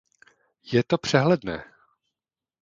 Je 0.63 0.83
to 0.83 0.97
přehledné. 0.97 1.63